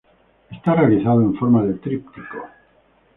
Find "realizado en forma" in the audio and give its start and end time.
0.73-1.63